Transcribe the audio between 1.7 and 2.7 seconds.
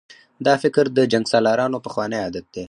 پخوانی عادت دی.